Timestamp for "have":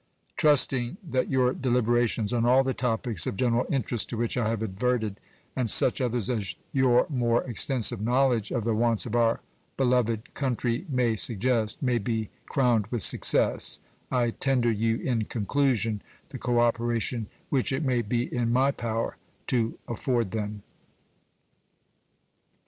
4.49-4.63